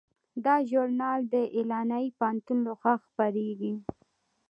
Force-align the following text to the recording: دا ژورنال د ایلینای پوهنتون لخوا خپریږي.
دا 0.45 0.55
ژورنال 0.69 1.21
د 1.33 1.35
ایلینای 1.55 2.05
پوهنتون 2.17 2.57
لخوا 2.67 2.93
خپریږي. 3.05 3.73